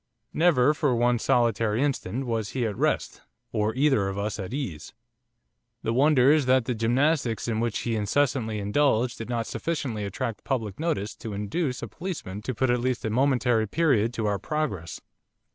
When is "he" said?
2.53-2.65, 7.81-7.95